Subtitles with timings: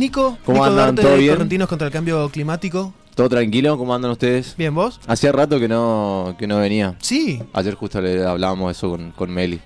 [0.00, 0.38] Nico?
[0.44, 0.94] ¿Cómo Nico andan?
[0.96, 1.34] Duarte ¿Todo bien?
[1.34, 2.92] Correntinos contra el Cambio Climático.
[3.14, 3.76] ¿Todo tranquilo?
[3.78, 4.54] ¿Cómo andan ustedes?
[4.56, 4.98] Bien, ¿vos?
[5.06, 6.94] Hacía rato que no, que no venía.
[7.00, 9.60] Sí, Ayer justo le hablábamos eso con, con Meli.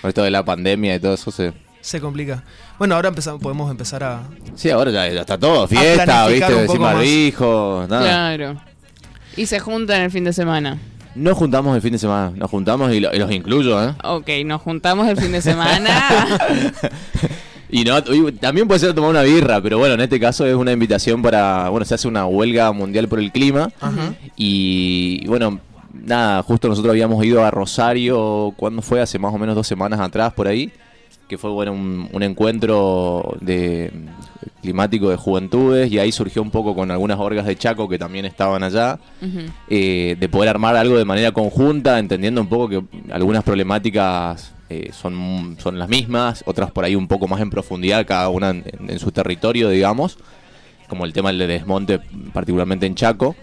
[0.00, 1.52] Con esto de la pandemia y todo eso se...
[1.80, 2.44] se complica.
[2.78, 4.22] Bueno, ahora empezamos, podemos empezar a...
[4.54, 5.68] Sí, ahora ya, ya está todo.
[5.68, 8.02] Fiesta, viste, sin barbijo, nada.
[8.02, 8.60] Claro.
[9.36, 10.78] Y se juntan el fin de semana.
[11.14, 12.32] Nos juntamos el fin de semana.
[12.36, 13.94] Nos juntamos y, lo- y los incluyo, ¿eh?
[14.04, 16.00] Ok, nos juntamos el fin de semana.
[17.70, 20.54] Y no, y también puede ser tomar una birra, pero bueno, en este caso es
[20.54, 24.14] una invitación para, bueno, se hace una huelga mundial por el clima Ajá.
[24.36, 25.60] y bueno,
[25.92, 29.00] nada, justo nosotros habíamos ido a Rosario, ¿cuándo fue?
[29.00, 30.72] Hace más o menos dos semanas atrás por ahí,
[31.28, 33.92] que fue bueno un, un encuentro de
[34.62, 38.24] climático de juventudes y ahí surgió un poco con algunas orgas de Chaco que también
[38.24, 38.98] estaban allá,
[39.68, 44.90] eh, de poder armar algo de manera conjunta, entendiendo un poco que algunas problemáticas eh,
[44.92, 48.64] son, son las mismas, otras por ahí un poco más en profundidad, cada una en,
[48.88, 50.18] en su territorio, digamos,
[50.88, 52.00] como el tema del desmonte,
[52.32, 53.36] particularmente en Chaco.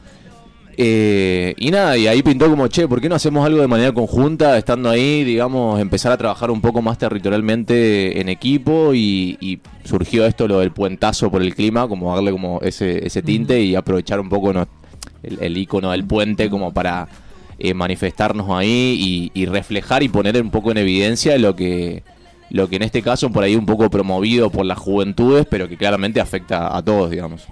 [0.78, 3.94] Eh, y nada, y ahí pintó como, che, ¿por qué no hacemos algo de manera
[3.94, 8.94] conjunta, estando ahí, digamos, empezar a trabajar un poco más territorialmente en equipo?
[8.94, 13.22] Y, y surgió esto, lo del puentazo por el clima, como darle como ese, ese
[13.22, 14.68] tinte y aprovechar un poco no-
[15.24, 17.08] el, el icono del puente como para
[17.60, 22.04] eh, manifestarnos ahí y, y reflejar y poner un poco en evidencia lo que
[22.52, 25.78] lo que en este caso por ahí un poco promovido por las juventudes, pero que
[25.78, 27.48] claramente afecta a todos, digamos.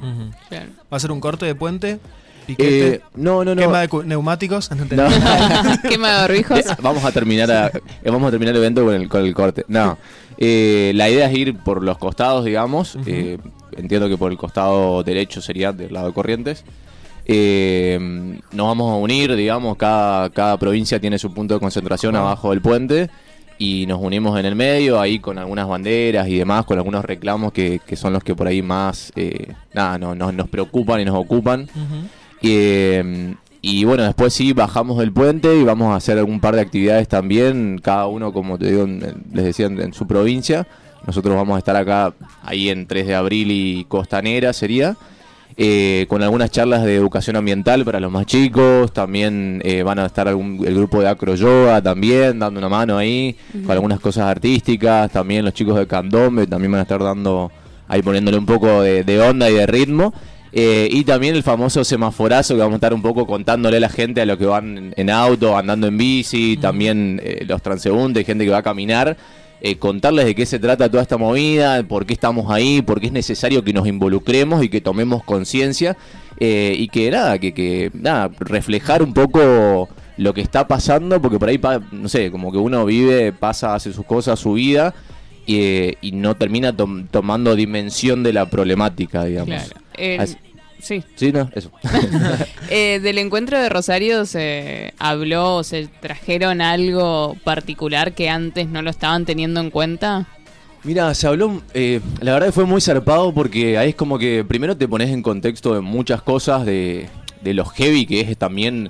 [0.92, 2.00] ¿Va a ser un corte de puente?
[2.46, 2.88] ¿Piquete?
[2.96, 3.62] Eh, no, no, no.
[3.62, 4.70] ¿Quema de neumáticos?
[4.72, 4.86] No.
[4.86, 5.09] No.
[5.90, 6.59] Quema de barbijos.
[6.59, 7.81] Eh, vamos a terminar a- eh,
[8.12, 9.66] vamos a terminar el evento con el, con el corte.
[9.68, 9.98] No.
[10.38, 12.98] Eh, la idea es ir por los costados, digamos.
[13.06, 13.38] Eh,
[13.78, 16.66] entiendo que por el costado derecho sería del lado de Corrientes.
[17.25, 22.49] Eh, nos vamos a unir, digamos, cada, cada provincia tiene su punto de concentración abajo
[22.52, 23.09] del puente
[23.57, 27.53] y nos unimos en el medio, ahí con algunas banderas y demás, con algunos reclamos
[27.53, 31.05] que, que son los que por ahí más, eh, nada, no- no- nos preocupan y
[31.05, 31.67] nos ocupan.
[32.41, 36.61] Eh, y bueno, después sí bajamos del puente y vamos a hacer algún par de
[36.61, 39.00] actividades también, cada uno, como te digo, en-
[39.31, 40.67] les decía, en, en su provincia.
[41.07, 42.13] Nosotros vamos a estar acá,
[42.44, 44.97] ahí en 3 de abril y Costanera sería,
[45.58, 48.94] eh, con algunas charlas de educación ambiental para los más chicos.
[48.94, 52.97] También eh, van a estar algún, el grupo de Acro Yoga también, dando una mano
[52.97, 55.12] ahí, con algunas cosas artísticas.
[55.12, 57.52] También los chicos de Candombe también van a estar dando,
[57.88, 60.13] ahí poniéndole un poco de, de onda y de ritmo.
[60.56, 63.90] Eh, y también el famoso semaforazo que vamos a estar un poco contándole a la
[63.90, 68.24] gente a los que van en, en auto, andando en bici, también eh, los transeúntes,
[68.24, 69.18] gente que va a caminar,
[69.63, 73.07] eh, contarles de qué se trata toda esta movida, por qué estamos ahí, por qué
[73.07, 75.97] es necesario que nos involucremos y que tomemos conciencia
[76.40, 81.40] eh, y que nada, que, que nada, reflejar un poco lo que está pasando, porque
[81.40, 84.94] por ahí, pa- no sé, como que uno vive, pasa, hace sus cosas, su vida.
[85.47, 89.63] eh, y no termina tom- tomando dimensión de la problemática, digamos.
[89.66, 89.81] Claro.
[89.97, 90.38] El-
[90.83, 91.03] sí.
[91.16, 91.71] Sí, no, eso.
[92.69, 98.81] Eh, del encuentro de Rosario se habló, o se trajeron algo particular que antes no
[98.81, 100.27] lo estaban teniendo en cuenta.
[100.83, 104.44] Mira, se habló, eh, la verdad que fue muy zarpado porque ahí es como que
[104.44, 107.09] primero te pones en contexto de muchas cosas, de,
[107.41, 108.89] de lo heavy que es también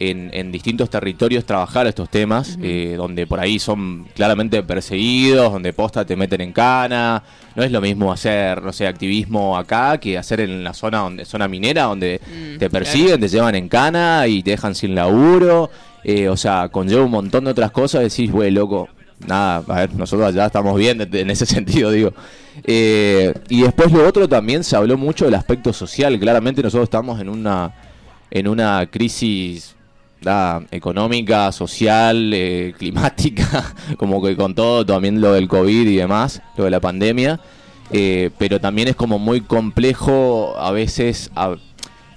[0.00, 5.72] en, en distintos territorios trabajar estos temas, eh, donde por ahí son claramente perseguidos, donde
[5.72, 7.22] posta te meten en cana.
[7.54, 11.24] No es lo mismo hacer, no sé, activismo acá que hacer en la zona donde
[11.24, 15.70] zona minera, donde Mm, te persiguen, te llevan en cana y te dejan sin laburo.
[16.02, 18.02] Eh, o sea, conlleva un montón de otras cosas.
[18.02, 18.88] Decís, güey, loco,
[19.26, 21.46] nada, a ver, nosotros allá estamos bien en- en ese
[21.86, 22.12] sentido, digo.
[22.64, 26.18] Eh, y después lo otro también se habló mucho del aspecto social.
[26.18, 27.72] Claramente nosotros estamos en una,
[28.30, 29.74] en una crisis
[30.70, 36.64] económica, social, eh, climática, como que con todo, también lo del COVID y demás, lo
[36.64, 37.40] de la pandemia.
[37.90, 41.30] Eh, pero también es como muy complejo a veces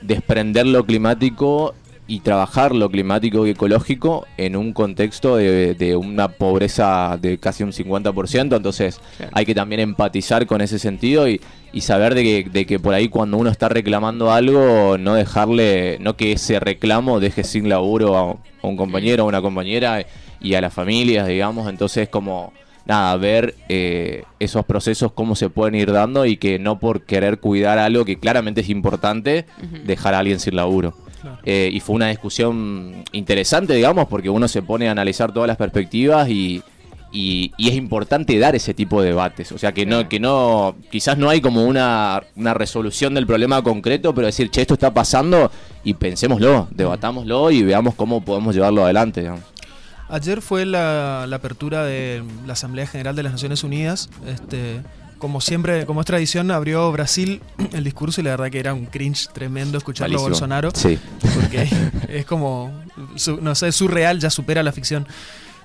[0.01, 1.75] desprender lo climático
[2.09, 7.63] y trabajar lo climático y ecológico en un contexto de, de una pobreza de casi
[7.63, 9.31] un 50%, entonces Claro.
[9.35, 11.41] hay que también empatizar con ese sentido y,
[11.73, 15.97] y saber de que, de que por ahí cuando uno está reclamando algo, no dejarle,
[15.99, 18.21] no que ese reclamo deje sin laburo a,
[18.63, 20.05] a un compañero o una compañera
[20.39, 22.53] y a las familias, digamos, entonces como
[22.85, 27.39] nada, ver eh, esos procesos cómo se pueden ir dando y que no por querer
[27.39, 29.45] cuidar algo que claramente es importante,
[29.83, 30.95] dejar a alguien sin laburo.
[31.21, 31.37] Claro.
[31.43, 35.57] Eh, y fue una discusión interesante, digamos, porque uno se pone a analizar todas las
[35.57, 36.61] perspectivas y,
[37.11, 39.51] y- y es importante dar ese tipo de debates.
[39.51, 43.61] O sea, que no, que no, quizás no hay como una, una resolución del problema
[43.63, 45.51] concreto, pero decir, che, esto está pasando
[45.83, 49.21] y pensémoslo, debatámoslo y veamos cómo podemos llevarlo adelante.
[49.21, 49.43] digamos.
[50.09, 54.81] Ayer fue la, la apertura de la Asamblea General de las Naciones Unidas, este,
[55.17, 57.41] como siempre, como es tradición, abrió Brasil
[57.73, 60.21] el discurso y la verdad que era un cringe tremendo escucharlo a.
[60.21, 60.71] Bolsonaro.
[60.73, 60.97] Sí.
[61.35, 61.67] Porque
[62.09, 62.71] es como,
[63.15, 65.07] su- no sé, surreal, ya supera la ficción.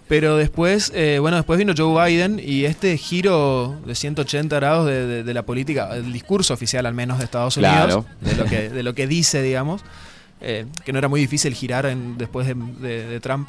[0.09, 5.07] Pero después, eh, bueno, después vino Joe Biden y este giro de 180 grados de,
[5.07, 8.07] de- de la política, el discurso oficial al menos de Estados Unidos, Claro.
[8.21, 9.81] de, lo que, de lo que dice, digamos,
[10.41, 13.49] eh, que no era muy difícil girar en- después de, de- de Trump,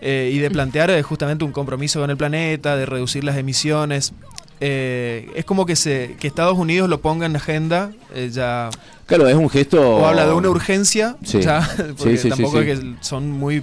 [0.00, 4.14] eh, y de plantear eh, justamente un compromiso con el planeta, de reducir las emisiones.
[4.62, 8.68] Eh, es como que, se, que Estados Unidos lo ponga en agenda, eh, ya
[9.06, 9.80] Claro, es un gesto.
[9.96, 11.40] o habla de una urgencia, Sí.
[11.40, 11.66] ya,
[11.96, 13.62] porque Sí, sí, tampoco sí, es que son muy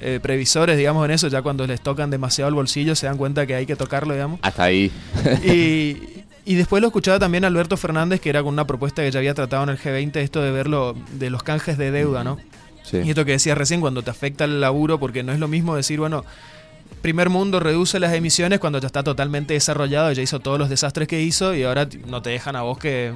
[0.00, 3.44] eh, previsores, digamos, en eso, ya cuando les tocan demasiado el bolsillo se dan cuenta
[3.46, 4.38] que hay que tocarlo, digamos.
[4.42, 4.90] Hasta ahí.
[5.44, 9.18] Y, y después lo escuchaba también Alberto Fernández, que era con una propuesta que ya
[9.18, 12.38] había tratado en el G20, esto de verlo, de los canjes de deuda, ¿no?
[12.84, 12.98] Sí.
[13.04, 15.74] Y esto que decías recién, cuando te afecta el laburo, porque no es lo mismo
[15.74, 16.24] decir, bueno,
[17.02, 21.06] primer mundo reduce las emisiones cuando ya está totalmente desarrollado, ya hizo todos los desastres
[21.08, 23.12] que hizo y ahora no te dejan a vos que,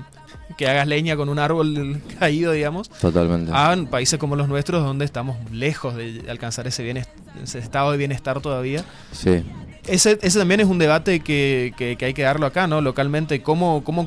[0.57, 2.89] que hagas leña con un árbol caído, digamos.
[2.91, 3.51] Totalmente.
[3.55, 7.09] A países como los nuestros, donde estamos lejos de alcanzar ese, bienes-
[7.43, 8.85] ese estado de bienestar todavía.
[9.13, 9.43] Sí.
[9.87, 12.81] Ese, ese también es un debate que, que- que hay que darlo acá, ¿no?
[12.81, 14.07] Localmente, cómo, cómo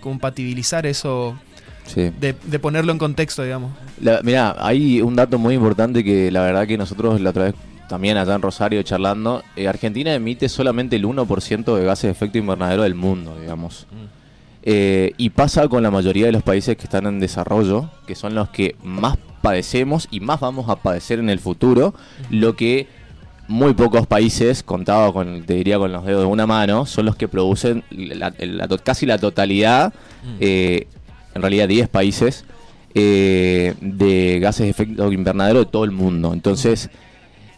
[0.00, 1.36] compatibilizar eso,
[1.86, 2.10] Sí.
[2.18, 3.70] de, de ponerlo en contexto, digamos.
[4.22, 7.54] Mirá, hay un dato muy importante que la verdad que nosotros la otra vez
[7.94, 12.38] también allá en Rosario charlando, eh, Argentina emite solamente el 1% de gases de efecto
[12.38, 13.86] invernadero del mundo, digamos.
[14.64, 18.34] Eh, y pasa con la mayoría de los países que están en desarrollo, que son
[18.34, 21.94] los que más padecemos y más vamos a padecer en el futuro,
[22.30, 22.88] lo que
[23.46, 27.14] muy pocos países, contados con, te diría con los dedos de una mano, son los
[27.14, 28.32] que producen la-
[28.82, 29.92] casi la totalidad,
[30.40, 30.88] eh,
[31.34, 32.44] en realidad 10 países,
[32.94, 36.32] eh, de gases de efecto invernadero de todo el mundo.
[36.32, 36.88] Entonces,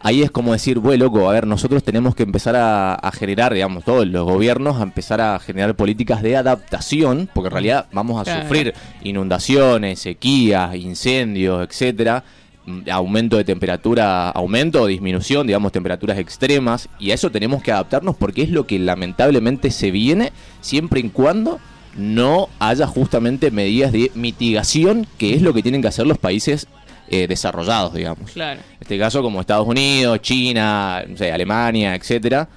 [0.00, 3.52] ahí es como decir, bueno, loco, a ver, nosotros tenemos que empezar a, a generar,
[3.54, 8.20] digamos, todos los gobiernos, a empezar a generar políticas de adaptación, porque en realidad vamos
[8.20, 8.42] a Claro.
[8.42, 12.22] sufrir inundaciones, sequías, incendios, etcétera,
[12.90, 18.16] aumento de temperatura, aumento o disminución, digamos, temperaturas extremas, y a eso tenemos que adaptarnos
[18.16, 21.60] porque es lo que lamentablemente se viene siempre y cuando
[21.96, 26.66] no haya justamente medidas de mitigación, que es lo que tienen que hacer los países
[27.08, 28.32] eh, desarrollados, digamos.
[28.32, 28.60] Claro.
[28.86, 32.48] Este caso como Estados Unidos, China, no sé, Alemania, etcétera,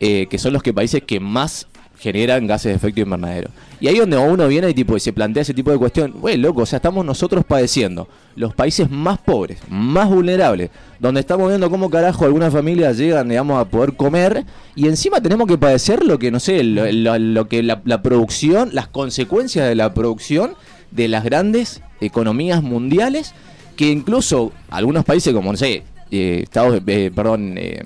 [0.00, 1.68] eh, que son los que países que más
[2.00, 3.50] generan gases de efecto invernadero.
[3.80, 6.38] Y ahí donde uno viene y tipo y se plantea ese tipo de cuestión, güey,
[6.38, 11.70] loco, o sea, estamos nosotros padeciendo los países más pobres, más vulnerables, donde estamos viendo
[11.70, 14.44] cómo carajo algunas familias llegan, digamos, a poder comer
[14.74, 18.70] y encima tenemos que padecer lo que no sé, lo- lo que la, la producción,
[18.72, 20.54] las consecuencias de la producción
[20.90, 23.34] de las grandes economías mundiales
[23.76, 27.84] que incluso algunos países como no sé eh, Estados eh, perdón eh,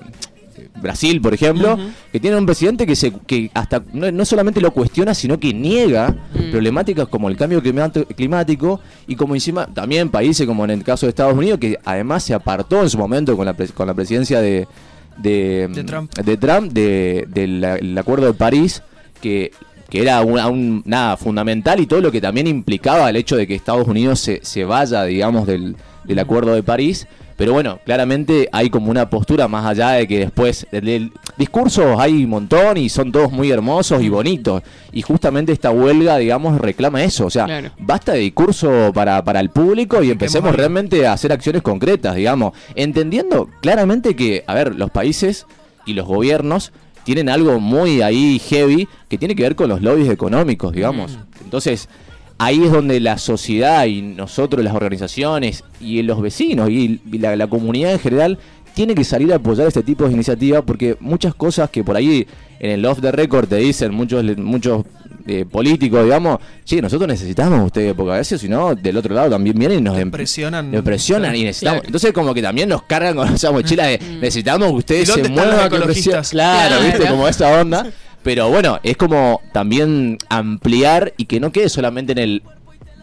[0.81, 1.77] Brasil por ejemplo
[2.11, 5.53] que tiene un presidente que se que hasta no, no solamente lo cuestiona sino que
[5.53, 6.51] niega Mm.
[6.51, 7.61] problemáticas como el cambio
[8.15, 12.23] climático y como encima también países como en el caso de Estados Unidos que además
[12.23, 14.67] se apartó en su momento con la con la presidencia de
[15.17, 16.13] de, De Trump.
[16.13, 18.81] de Trump de- del el acuerdo de París
[19.21, 19.51] que
[19.91, 23.45] que era una- un- nada fundamental y todo lo que también implicaba el hecho de
[23.45, 27.05] que Estados Unidos se, se vaya, digamos, del, del acuerdo de París.
[27.37, 31.95] Pero bueno, claramente hay como una postura más allá de que después del, del- discursos
[31.99, 34.61] hay un montón y son todos muy hermosos y bonitos.
[34.91, 37.25] Y justamente esta huelga, digamos, reclama eso.
[37.25, 37.71] O sea, Claro.
[37.79, 42.53] basta de discurso para, para el público y empecemos realmente a hacer acciones concretas, digamos.
[42.75, 45.47] Entendiendo claramente que, a ver, los países
[45.87, 46.71] y los gobiernos
[47.03, 51.17] tienen algo muy ahí heavy que tiene que ver con los lobbies económicos, digamos.
[51.43, 51.89] Entonces,
[52.37, 57.93] ahí es donde la sociedad y nosotros, las organizaciones y los vecinos y la comunidad
[57.93, 58.39] en general
[58.73, 62.27] tiene que salir a apoyar este tipo de iniciativas porque muchas cosas que por ahí
[62.59, 64.85] en el off the record te dicen muchos muchos
[65.27, 69.29] eh, políticos, digamos, che, nosotros necesitamos ustedes, porque a veces si no, del otro lado
[69.29, 70.71] también vienen y nos em- Presionan.
[70.71, 71.79] nos presionan y necesitamos.
[71.81, 71.87] Claro.
[71.87, 75.29] Entonces, como que también nos cargan con esa mochila de necesitamos que ustedes ¿Y se
[75.29, 75.49] muevan.
[75.51, 76.29] los que ecologistas?
[76.29, 76.31] presionen".
[76.31, 76.83] Claro, Claro.
[76.97, 77.87] viste, como esa onda.
[78.23, 82.43] Pero bueno, es como también ampliar y que no quede solamente en el.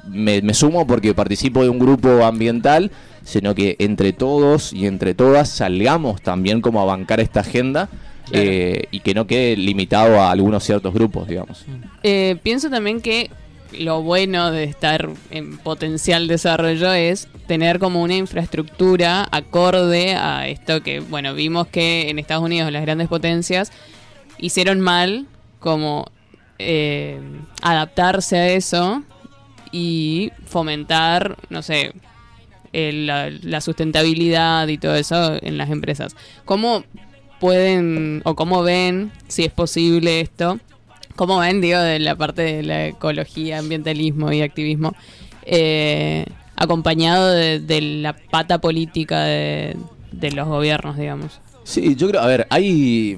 [0.09, 2.91] Me, me sumo porque participo de un grupo ambiental,
[3.25, 7.89] sino que entre todos y entre todas salgamos también como a bancar esta agenda.
[8.31, 8.45] Claro.
[8.47, 11.65] eh, y que no quede limitado a algunos ciertos grupos, digamos.
[12.03, 13.31] Eh, pienso también que
[13.79, 20.83] lo bueno de estar en potencial desarrollo es tener como una infraestructura acorde a esto
[20.83, 23.71] que, bueno, vimos que en Estados Unidos las grandes potencias
[24.39, 25.27] hicieron mal
[25.59, 26.07] como
[26.59, 27.21] eh,
[27.63, 29.03] adaptarse a eso
[29.71, 31.93] y fomentar, no sé,
[32.73, 36.17] el- la, la sustentabilidad y todo eso en las empresas.
[36.45, 36.85] ¿Cómo
[37.41, 40.59] pueden o cómo ven si es posible esto?
[41.17, 44.95] ¿Cómo ven, digo, de la parte de la ecología, ambientalismo y activismo?
[45.45, 49.77] Eh, acompañado de, de la pata política de,
[50.35, 51.41] los gobiernos, digamos.
[51.65, 53.17] Sí, yo creo, a ver, hay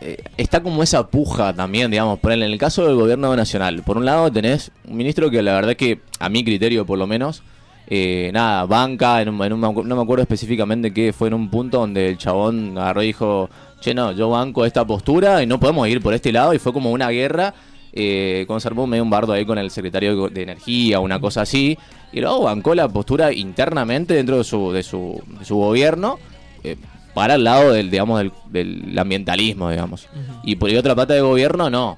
[0.00, 3.82] eh, está como esa puja también, digamos, por en el caso del gobierno nacional.
[3.82, 7.06] Por un lado tenés un ministro que la verdad que, a mi criterio por lo
[7.06, 7.42] menos,
[7.86, 11.48] eh, nada, banca, en un, en un- no me acuerdo específicamente qué fue en un
[11.50, 13.50] punto donde el chabón agarró y dijo,
[13.80, 16.72] che, no, yo banco esta postura y no podemos ir por este lado y fue
[16.72, 17.54] como una guerra.
[17.96, 21.42] Eh, con se armó medio un bardo ahí con el secretario de Energía, una cosa
[21.42, 21.78] así,
[22.12, 26.18] y luego bancó la postura internamente dentro de su, de su, de su gobierno
[26.64, 26.74] eh,
[27.14, 30.08] para el lado del, digamos, del, del ambientalismo, digamos.
[30.42, 31.96] Y por ahí otra pata de gobierno, no.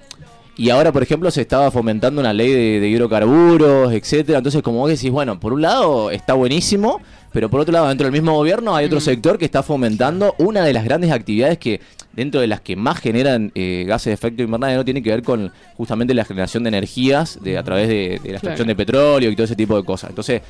[0.58, 4.38] Y ahora, por ejemplo, se estaba fomentando una ley de, de hidrocarburos, etcétera.
[4.38, 7.00] Entonces, como vos decís, bueno, por un lado está buenísimo,
[7.32, 10.64] pero por otro lado, dentro del mismo gobierno hay otro sector que está fomentando una
[10.64, 11.80] de las grandes actividades que,
[12.14, 15.52] dentro de las que más generan eh, gases de efecto invernadero, tiene que ver con
[15.76, 18.34] justamente la generación de energías de, a través de, de la Claro.
[18.36, 20.08] extracción de petróleo y todo ese tipo de cosas.
[20.08, 20.40] Entonces,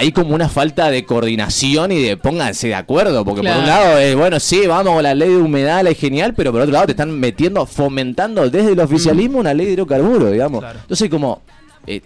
[0.00, 3.98] hay como una falta de coordinación y de pónganse de acuerdo, porque por un lado
[3.98, 6.72] es, bueno, sí, vamos con la ley de humedad, la es genial, pero por otro
[6.72, 10.60] lado te están metiendo, fomentando desde el oficialismo una ley de hidrocarburos, digamos.
[10.60, 10.78] Claro.
[10.82, 11.42] Entonces como,
[11.86, 12.00] eh,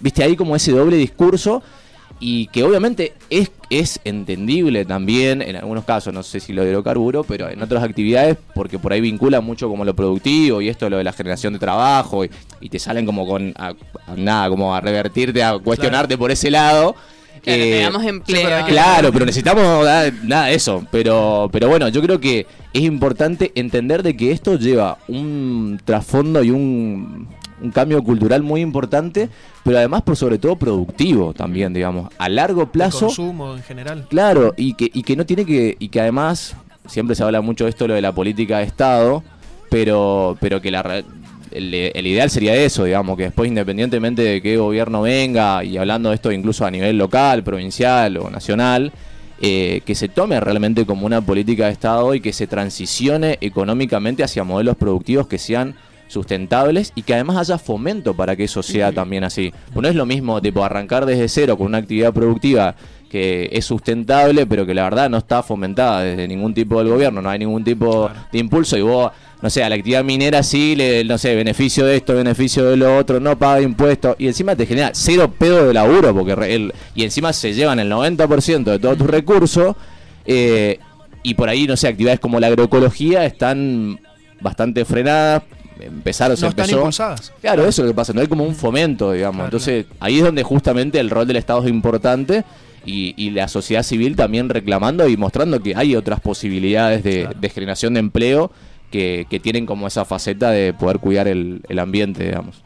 [0.00, 1.62] viste ahí como ese doble discurso
[2.20, 6.68] y que obviamente es, es entendible también en algunos casos, no sé si lo de
[6.70, 10.88] hidrocarburo, pero en otras actividades, porque por ahí vincula mucho como lo productivo y esto
[10.90, 13.70] lo de la generación de trabajo y, y te salen como con, a-
[14.06, 16.94] a nada, como a revertirte, a cuestionarte por ese lado.
[17.42, 18.66] Claro, Eh, empleo.
[18.66, 19.84] Claro, pero necesitamos
[20.24, 20.86] nada de eso.
[20.90, 26.42] Pero, pero bueno, yo creo que es importante entender de que esto lleva un trasfondo
[26.42, 27.28] y un,
[27.60, 29.28] un cambio cultural muy importante,
[29.64, 33.06] pero además por sobre todo productivo también, digamos, a largo El plazo.
[33.06, 34.06] consumo en general.
[34.08, 36.54] Claro, y que, y que no tiene que, y que además,
[36.86, 39.22] siempre se habla mucho de esto, lo de la política de Estado,
[39.68, 41.02] pero, pero que la,
[41.54, 46.08] el, el ideal sería eso, digamos, que después independientemente de qué gobierno venga, y hablando
[46.10, 48.92] de esto incluso a nivel local, provincial o nacional,
[49.40, 54.22] eh, que se tome realmente como una política de Estado y que se transicione económicamente
[54.22, 55.74] hacia modelos productivos que sean
[56.06, 59.52] sustentables y que además haya fomento para que eso sea también así.
[59.72, 62.76] Pues no es lo mismo tipo arrancar desde cero con una actividad productiva
[63.12, 67.20] que es sustentable, pero que la verdad no está fomentada desde ningún tipo del gobierno,
[67.20, 68.26] no hay ningún tipo Claro.
[68.32, 71.84] de impulso y vos, no sé, a la actividad minera sí, le, no sé, beneficio
[71.84, 75.66] de esto, beneficio de lo otro, no paga impuestos y encima te genera cero pedo
[75.68, 79.76] de laburo porque el- y encima se llevan el 90% de todos tus recursos
[80.24, 80.78] eh,
[81.22, 84.00] y por ahí, no sé, actividades como la agroecología están
[84.40, 85.42] bastante frenadas,
[85.78, 86.78] empezaron, se No están empezó.
[86.80, 87.32] impulsadas.
[87.40, 89.34] Claro, eso es lo que pasa, no hay como un fomento, digamos.
[89.36, 92.44] Claro, Entonces, ahí es donde justamente el rol del Estado es importante
[92.84, 97.38] y, y la sociedad civil también reclamando y mostrando que hay otras posibilidades de, Claro.
[97.40, 98.50] de generación de empleo
[98.90, 102.62] que, que tienen como esa faceta de poder cuidar el, el ambiente, digamos.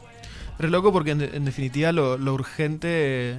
[0.59, 3.35] Es loco porque en, en definitiva lo, lo urgente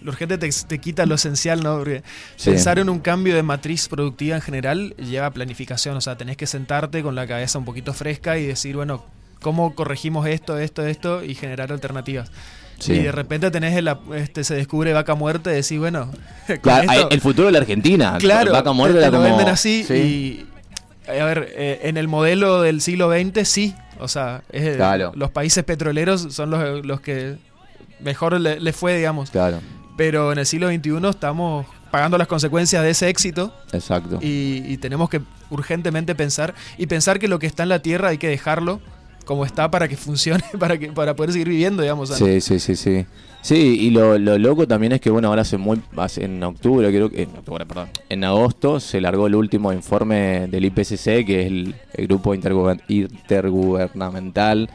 [0.00, 1.78] lo urgente te, te quita lo esencial, ¿no?
[1.78, 2.02] Porque
[2.34, 2.50] Sí.
[2.50, 6.48] pensar en un cambio de matriz productiva en general lleva planificación, o sea, tenés que
[6.48, 9.04] sentarte con la cabeza un poquito fresca y decir, bueno,
[9.40, 11.22] ¿cómo corregimos esto, esto, esto?
[11.22, 12.32] y generar alternativas.
[12.82, 12.94] Sí.
[12.94, 16.10] Y de repente tenés el, este, se descubre vaca muerta y decís, bueno,
[16.46, 18.16] con Claro, esto- el futuro de la Argentina.
[18.18, 19.94] Claro, Vaca muerta te, te lo como- venden así Sí.
[19.94, 20.46] y
[21.20, 25.12] a ver, eh, en el modelo del siglo XX sí, o sea, es- Claro.
[25.14, 27.36] los países petroleros son los, los que
[28.00, 29.60] mejor le, le fue, digamos, Claro,
[29.96, 34.18] pero en el siglo XXI estamos pagando las consecuencias de ese éxito exacto.
[34.22, 35.20] y, y tenemos que
[35.50, 38.80] urgentemente pensar y pensar que lo que está en la tierra hay que dejarlo
[39.24, 42.08] como está para que funcione, para que para poder seguir viviendo, digamos.
[42.10, 43.06] Sí, sí, sí, sí.
[43.40, 46.88] Sí, y lo, lo loco también es que, bueno, ahora hace muy, hace- en octubre,
[46.90, 51.40] creo que, en octubre, perdón, en agosto se largó el último informe del IPCC, que
[51.40, 52.80] es el, el grupo interguber-
[53.56, 54.70] intergubernamental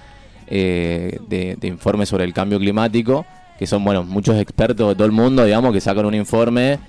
[0.48, 3.26] eh, de, de informes sobre el cambio climático,
[3.60, 6.80] que son, bueno, muchos expertos de todo el mundo, digamos, que sacan un informe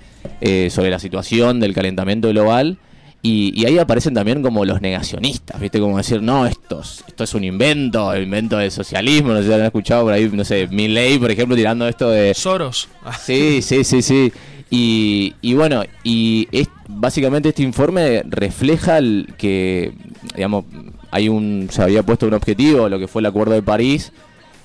[0.41, 2.77] eh, sobre la situación del calentamiento global.
[3.21, 5.79] Y, y ahí aparecen también como los negacionistas, ¿viste?
[5.79, 9.47] Como decir, no, esto es, esto es un invento, el invento del socialismo, no sé
[9.47, 12.33] si han escuchado por ahí, no sé, Milley, por ejemplo, tirando esto de...
[12.33, 12.87] Soros.
[13.21, 14.31] Sí, sí, sí, sí.
[14.69, 19.93] Y, y bueno, y es, básicamente este informe refleja el que,
[20.35, 20.65] digamos,
[21.11, 24.13] hay un, se había puesto un objetivo, lo que fue el Acuerdo de París,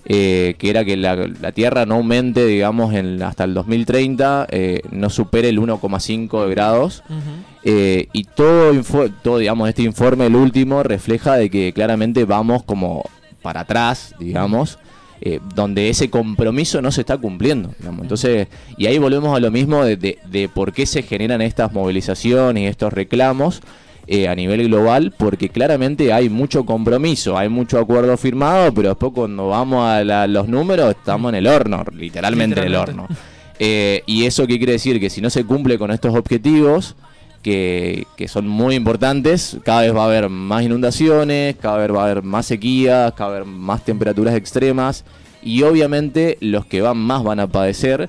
[0.06, 4.80] eh, que era que la, la Tierra no aumente, digamos, en, hasta el 2030, eh,
[4.90, 7.02] no supere el 1,5 grados.
[7.08, 7.18] ujú.
[7.66, 8.72] Eh, y todo,
[9.22, 13.02] todo, digamos, este informe, el último, refleja de que claramente vamos como
[13.40, 14.78] para atrás, digamos,
[15.22, 17.72] eh, donde ese compromiso no se está cumpliendo.
[17.78, 18.02] digamos.
[18.02, 21.72] Entonces, y ahí volvemos a lo mismo de, de- de por qué se generan estas
[21.72, 23.62] movilizaciones y estos reclamos.
[24.06, 29.12] Eh, a nivel global, porque claramente hay mucho compromiso, hay mucho acuerdo firmado, pero después
[29.14, 33.08] cuando vamos a la- los números estamos en el horno, literalmente, en el horno.
[33.58, 34.98] Eh, ¿Y eso qué quiere decir?
[35.00, 36.96] Que si no se cumple con estos objetivos,
[37.42, 42.00] que, que son muy importantes, cada vez va a haber más inundaciones, cada vez va
[42.00, 45.04] a haber más sequías, cada vez más temperaturas extremas
[45.42, 48.08] y obviamente los que van más van a padecer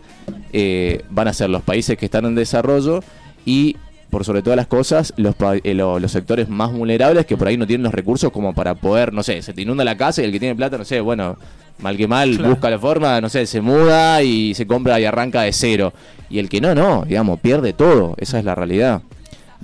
[0.53, 3.01] eh, van a ser los países que están en desarrollo
[3.45, 3.75] y
[4.09, 7.57] por sobre todas las cosas los, eh, lo- los sectores más vulnerables que por ahí
[7.57, 10.25] no tienen los recursos como para poder, no sé, se te inunda la casa y
[10.25, 11.37] el que tiene plata, no sé, bueno,
[11.79, 12.49] mal que mal, Claro.
[12.51, 15.91] busca la forma, no sé, se muda y se compra y arranca de cero.
[16.29, 19.01] Y el que no, no, digamos, pierde todo, esa es la realidad.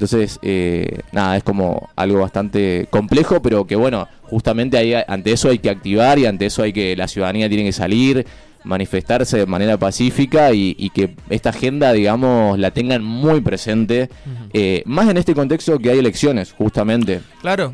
[0.01, 5.49] Entonces, eh, nada, es como algo bastante complejo, pero que bueno, justamente ahí, ante eso
[5.49, 8.25] hay que activar y ante eso hay que, la ciudadanía tiene que salir,
[8.63, 14.09] manifestarse de manera pacífica y, y que esta agenda, digamos, la tengan muy presente,
[14.53, 17.21] eh, más en este contexto que hay elecciones, justamente.
[17.39, 17.71] Claro,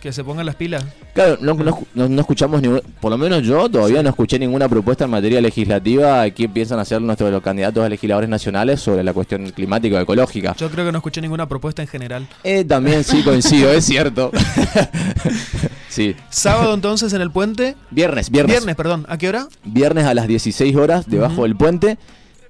[0.00, 0.84] que se pongan las pilas.
[1.14, 4.68] Claro, no, no, no- no escuchamos ningún, por lo menos yo todavía no escuché ninguna
[4.68, 9.12] propuesta en materia legislativa que piensan hacer nuestros los candidatos a legisladores nacionales sobre la
[9.12, 10.54] cuestión climática o ecológica.
[10.56, 12.26] Yo creo que no escuché ninguna propuesta en general.
[12.44, 14.30] Eh, también sí coincido, es cierto.
[15.88, 16.16] sí.
[16.30, 17.76] Sábado entonces en el puente.
[17.90, 18.56] Viernes, viernes.
[18.56, 19.06] Viernes, perdón.
[19.08, 19.48] ¿A qué hora?
[19.64, 21.98] Viernes a las 16 horas, debajo del puente.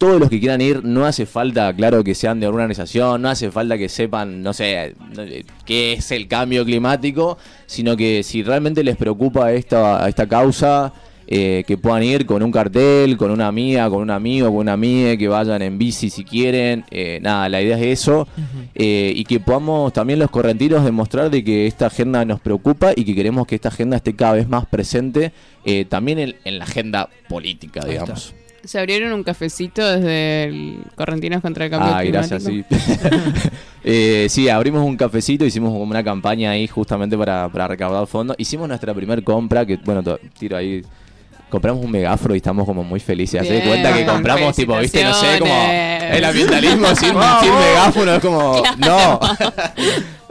[0.00, 3.28] Todos los que quieran ir, no hace falta, claro, que sean de alguna organización, no
[3.28, 8.42] hace falta que sepan, no sé, eh, qué es el cambio climático, sino que si
[8.42, 10.90] realmente les preocupa esta, esta causa,
[11.26, 14.72] eh, que puedan ir con un cartel, con una amiga, con un amigo, con una
[14.72, 16.86] amiga, que vayan en bici si quieren.
[16.90, 18.26] eh, nada, la idea es eso.
[18.74, 23.04] eh, y que podamos también los correntinos demostrar de que esta agenda nos preocupa y
[23.04, 25.32] que queremos que esta agenda esté cada vez más presente
[25.66, 28.34] eh, también en, en la agenda política, digamos.
[28.64, 32.36] Se abrieron un cafecito desde el Correntinos contra el Cambio Ah, Climático.
[32.36, 32.64] gracias, sí.
[33.82, 38.36] Eh, sí, abrimos un cafecito, hicimos como una campaña ahí justamente para, para recaudar fondos.
[38.38, 40.02] Hicimos nuestra primer compra, que bueno,
[40.38, 40.82] tiro ahí.
[41.48, 43.40] Compramos un megáforo y estamos como muy felices.
[43.40, 47.54] Hacé de Bien, cuenta que compramos, tipo, viste, no sé, como el ambientalismo sin, sin
[47.54, 49.18] megáfono, es como, no.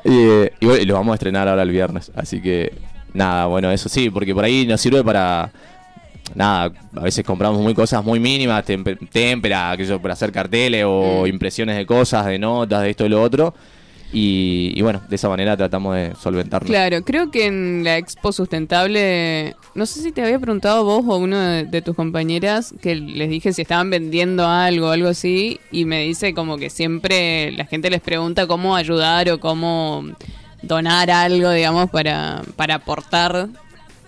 [0.06, 2.12] y, eh, y bueno, y lo vamos a estrenar ahora el viernes.
[2.16, 2.72] Así que,
[3.14, 5.50] nada, bueno, eso sí, porque por ahí nos sirve para
[6.36, 8.64] nada, a veces compramos muy cosas muy mínimas,
[9.12, 11.28] témpera, yo, para hacer carteles o Mm.
[11.28, 13.54] impresiones de cosas, de notas, de esto y lo otro.
[14.12, 16.68] Y, y bueno, de esa manera tratamos de solventarlo.
[16.68, 21.18] Claro, creo que en la expo sustentable, no sé si te había preguntado vos o
[21.18, 25.60] uno de, de tus compañeras, que les dije si estaban vendiendo algo o algo así,
[25.72, 30.04] y me dice como que siempre la gente les pregunta cómo ayudar o cómo
[30.64, 33.48] donar algo, digamos, para, para aportar.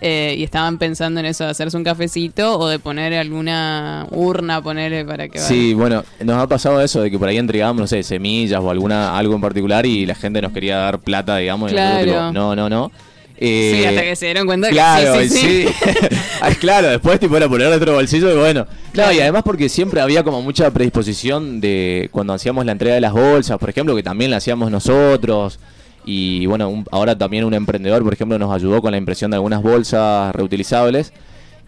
[0.04, 4.60] Eh, y estaban pensando en eso, de hacerse un cafecito o de poner alguna urna,
[4.60, 7.86] ponerle para que Sí, bueno, nos ha pasado eso de que por ahí entregábamos, no
[7.86, 11.70] sé, semillas o alguna algo en particular y la gente nos quería dar plata, digamos.
[11.70, 12.28] y nosotros, Claro.
[12.28, 12.90] tipo, no, no, no.
[13.38, 16.56] Sí, Eh, hasta que se dieron cuenta Claro, que sí, sí, sí.
[16.60, 18.66] Claro, después tipo era poner otro bolsillo y bueno.
[18.92, 23.00] Claro, y además porque siempre había como mucha predisposición de cuando hacíamos la entrega de
[23.00, 25.58] las bolsas, por ejemplo, que también la hacíamos nosotros.
[26.04, 29.36] Y bueno, un- ahora también un emprendedor, por ejemplo, nos ayudó con la impresión de
[29.36, 31.12] algunas bolsas reutilizables.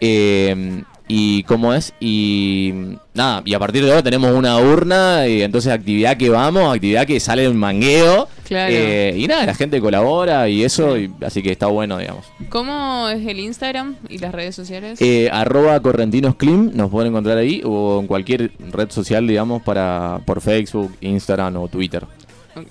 [0.00, 2.72] Eh, y cómo es, y
[3.12, 7.06] nada, y a partir de ahora tenemos una urna, y entonces actividad que vamos, actividad
[7.06, 8.26] que sale en mangueo.
[8.48, 8.72] Claro.
[8.74, 12.24] eh, y nada, la gente colabora y eso, y- así que está bueno, digamos.
[12.48, 14.98] ¿Cómo es el Instagram y las redes sociales?
[15.02, 20.40] Eh, arroba correntinosclim, nos pueden encontrar ahí o en cualquier red social, digamos, para por
[20.40, 22.04] Facebook, Instagram o Twitter.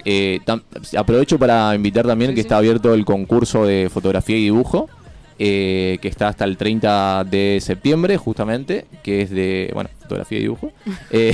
[0.05, 0.39] Eh,
[0.97, 2.45] aprovecho para invitar también Sí, que sí.
[2.47, 4.89] está abierto el concurso de fotografía y dibujo,
[5.39, 10.41] eh, que está hasta el 30 de septiembre, justamente, que es de, bueno, fotografía y
[10.41, 10.71] dibujo.
[11.11, 11.33] Eh,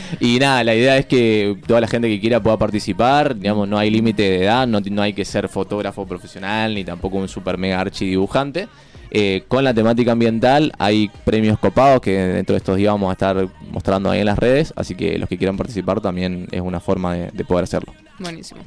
[0.20, 3.78] y nada, la idea es que toda la gente que quiera pueda participar, digamos, no
[3.78, 7.58] hay límite de edad, no, no hay que ser fotógrafo profesional, ni tampoco un super
[7.58, 8.68] mega archi dibujante.
[9.10, 13.12] Eh, con la temática ambiental hay premios copados que dentro de estos días vamos a
[13.12, 16.80] estar mostrando ahí en las redes, así que los que quieran participar también es una
[16.80, 17.94] forma de- de poder hacerlo.
[18.18, 18.60] Buenísimo.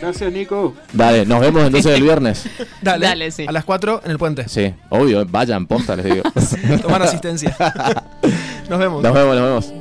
[0.00, 0.74] Gracias, Nico.
[0.92, 2.46] Dale, nos vemos entonces el viernes.
[2.82, 3.46] Dale, Dale, sí.
[3.48, 4.48] A las 4 en el puente.
[4.48, 6.22] Sí, obvio, vayan, posta, les digo.
[6.82, 7.56] Tomar asistencia.
[8.68, 9.02] Nos vemos.
[9.02, 9.72] Nos vemos, nos vemos.